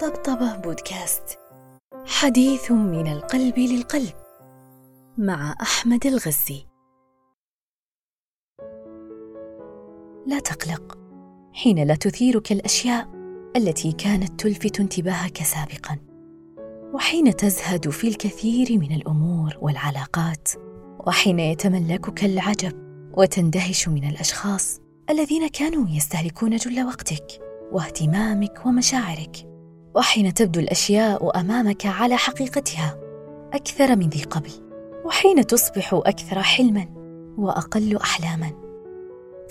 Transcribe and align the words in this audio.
طبطبة 0.00 0.56
بودكاست. 0.56 1.38
حديث 2.06 2.70
من 2.72 3.12
القلب 3.12 3.58
للقلب 3.58 4.14
مع 5.18 5.54
أحمد 5.62 6.06
الغزي. 6.06 6.66
لا 10.26 10.38
تقلق 10.38 10.98
حين 11.52 11.84
لا 11.86 11.94
تثيرك 11.94 12.52
الأشياء 12.52 13.08
التي 13.56 13.92
كانت 13.92 14.40
تلفت 14.40 14.80
انتباهك 14.80 15.42
سابقا 15.42 15.98
وحين 16.94 17.36
تزهد 17.36 17.90
في 17.90 18.08
الكثير 18.08 18.78
من 18.78 18.92
الأمور 18.92 19.58
والعلاقات 19.60 20.48
وحين 21.06 21.38
يتملكك 21.38 22.24
العجب 22.24 22.72
وتندهش 23.16 23.88
من 23.88 24.08
الأشخاص 24.08 24.80
الذين 25.10 25.48
كانوا 25.48 25.88
يستهلكون 25.88 26.56
جل 26.56 26.84
وقتك 26.84 27.26
واهتمامك 27.72 28.66
ومشاعرك. 28.66 29.47
وحين 29.94 30.34
تبدو 30.34 30.60
الأشياء 30.60 31.40
أمامك 31.40 31.86
على 31.86 32.16
حقيقتها 32.16 32.98
أكثر 33.52 33.96
من 33.96 34.08
ذي 34.08 34.22
قبل 34.22 34.50
وحين 35.04 35.46
تصبح 35.46 35.94
أكثر 35.94 36.42
حلما 36.42 36.86
وأقل 37.38 37.96
احلاما. 37.96 38.50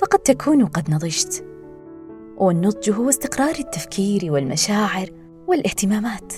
فقد 0.01 0.19
تكون 0.19 0.65
قد 0.65 0.91
نضجت. 0.91 1.45
والنضج 2.37 2.89
هو 2.89 3.09
استقرار 3.09 3.55
التفكير 3.59 4.31
والمشاعر 4.31 5.09
والاهتمامات 5.47 6.33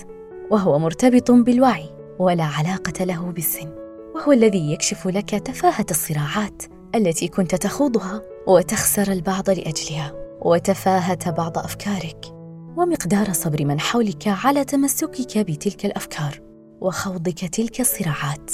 وهو 0.50 0.78
مرتبط 0.78 1.30
بالوعي 1.30 1.90
ولا 2.18 2.44
علاقة 2.44 3.04
له 3.04 3.32
بالسن 3.32 3.68
وهو 4.14 4.32
الذي 4.32 4.72
يكشف 4.72 5.06
لك 5.06 5.30
تفاهة 5.30 5.86
الصراعات 5.90 6.62
التي 6.94 7.28
كنت 7.28 7.54
تخوضها 7.54 8.22
وتخسر 8.46 9.12
البعض 9.12 9.50
لأجلها 9.50 10.12
وتفاهة 10.40 11.30
بعض 11.30 11.58
أفكارك. 11.58 12.29
ومقدار 12.76 13.32
صبر 13.32 13.64
من 13.64 13.80
حولك 13.80 14.28
على 14.28 14.64
تمسكك 14.64 15.38
بتلك 15.38 15.86
الأفكار 15.86 16.40
وخوضك 16.80 17.38
تلك 17.38 17.80
الصراعات. 17.80 18.50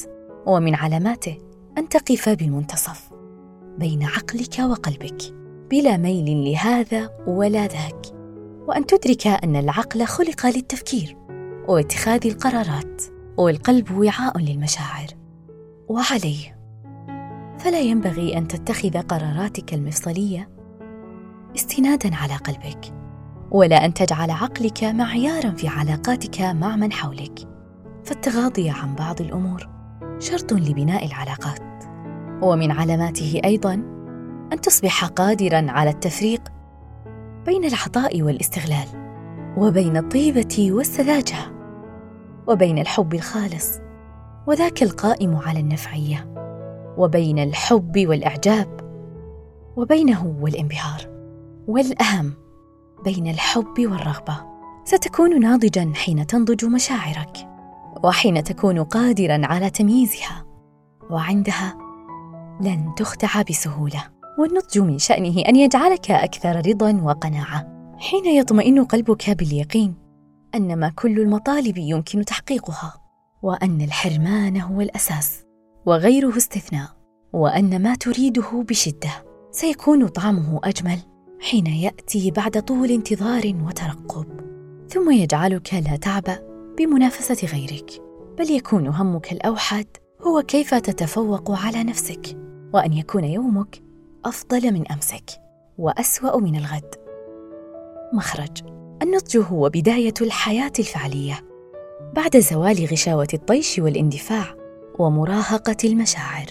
ومن 0.47 0.75
علاماته 0.75 1.39
أن 1.79 1.89
تقف 1.89 2.29
بالمنتصف 2.29 3.11
بين 3.79 4.03
عقلك 4.03 4.59
وقلبك 4.59 5.35
بلا 5.71 5.97
ميل 5.97 6.53
لهذا 6.53 7.11
ولا 7.27 7.67
ذاك 7.67 8.07
وأن 8.69 8.87
تدرك 8.87 9.27
أن 9.27 9.57
العقل 9.57 10.05
خلق 10.05 10.47
للتفكير 10.47 11.17
واتخاذ 11.69 12.27
القرارات 12.27 13.03
والقلب 13.37 13.91
وعاء 13.91 14.39
للمشاعر. 14.39 15.07
وعليه. 15.89 16.59
فلا 17.59 17.81
ينبغي 17.81 18.39
أن 18.39 18.49
تتخذ 18.49 19.03
قراراتك 19.03 19.75
المفصلية 19.75 20.49
استنادا 21.57 22.15
على 22.15 22.37
قلبك. 22.37 23.06
ولا 23.51 23.85
أن 23.85 23.95
تجعل 23.95 24.31
عقلك 24.31 24.85
معيارا 24.85 25.51
في 25.51 25.69
علاقاتك 25.69 26.41
مع 26.41 26.77
من 26.77 26.93
حولك. 26.93 27.39
فالتغاضي 28.05 28.71
عن 28.71 28.95
بعض 28.95 29.21
الأمور 29.21 29.69
شرط 30.19 30.53
لبناء 30.53 31.07
العلاقات. 31.07 31.61
ومن 32.43 32.71
علاماته 32.71 33.41
أيضا 33.45 33.75
أن 34.53 34.61
تصبح 34.61 35.05
قادرا 35.05 35.67
على 35.71 35.91
التفريق 35.91 36.43
بين 37.47 37.65
العطاء 37.65 38.23
والاستغلال 38.23 38.87
وبين 39.57 39.97
الطيبة 39.97 40.69
والسذاجة 40.73 41.37
وبين 42.47 42.79
الحب 42.79 43.15
الخالص 43.15 43.79
وذاك 44.47 44.83
القائم 44.83 45.37
على 45.37 45.61
النفعية 45.61 46.35
وبين 46.99 47.39
الحب 47.39 48.07
والإعجاب 48.07 48.81
وبينه 49.77 50.37
والانبهار 50.41 51.01
والأهم. 51.69 52.33
بين 53.05 53.27
الحب 53.27 53.75
والرغبة. 53.79 54.57
ستكون 54.85 55.41
ناضجا 55.41 55.93
حين 55.95 56.27
تنضج 56.27 56.65
مشاعرك 56.65 57.49
وحين 58.05 58.45
تكون 58.45 58.85
قادرا 58.85 59.47
على 59.47 59.71
تمييزها. 59.71 60.47
وعندها 61.11 61.79
لن 62.61 62.95
تخدع 62.97 63.43
بسهولة 63.51 64.05
والنضج 64.39 64.79
من 64.79 64.99
شأنه 64.99 65.41
أن 65.49 65.57
يجعلك 65.57 66.11
أكثر 66.11 66.57
رضا 66.57 67.01
وقناعة. 67.03 67.77
حين 67.99 68.27
يطمئن 68.27 68.85
قلبك 68.85 69.31
باليقين 69.31 69.95
أن 70.55 70.77
ما 70.79 70.89
كل 70.89 71.21
المطالب 71.21 71.79
يمكن 71.79 72.25
تحقيقها 72.25 72.95
وأن 73.43 73.81
الحرمان 73.81 74.61
هو 74.61 74.81
الأساس 74.81 75.45
وغيره 75.87 76.37
استثناء 76.37 76.89
وأن 77.33 77.83
ما 77.83 77.95
تريده 77.95 78.65
بشدة 78.69 79.11
سيكون 79.51 80.07
طعمه 80.07 80.61
أجمل. 80.65 80.99
حين 81.41 81.67
يأتي 81.67 82.31
بعد 82.31 82.63
طول 82.63 82.91
انتظار 82.91 83.57
وترقب 83.67 84.27
ثم 84.89 85.11
يجعلك 85.11 85.75
لا 85.75 85.97
تعبا 85.97 86.39
بمنافسة 86.79 87.49
غيرك 87.49 87.91
بل 88.39 88.51
يكون 88.51 88.87
همك 88.87 89.33
الأوحد 89.33 89.87
هو 90.27 90.43
كيف 90.43 90.75
تتفوق 90.75 91.51
على 91.51 91.85
نفسك 91.85 92.39
وأن 92.75 92.93
يكون 92.93 93.25
يومك 93.25 93.83
أفضل 94.25 94.73
من 94.73 94.93
أمسك 94.93 95.31
وأسوأ 95.79 96.41
من 96.41 96.57
الغد. 96.57 96.95
مخرج 98.13 98.63
النضج 99.03 99.39
هو 99.39 99.69
بداية 99.69 100.15
الحياة 100.21 100.73
الفعلية. 100.79 101.41
بعد 102.15 102.37
زوال 102.37 102.87
غشاوة 102.93 103.29
الطيش 103.35 103.79
والإندفاع 103.79 104.55
ومراهقة 104.99 105.77
المشاعر. 105.85 106.47